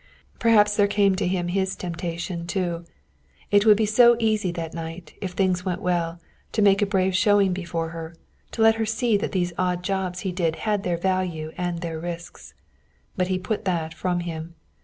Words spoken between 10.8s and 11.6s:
their value